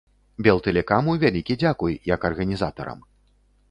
[0.47, 3.09] Белтэлекаму вялікі дзякуй, як арганізатарам.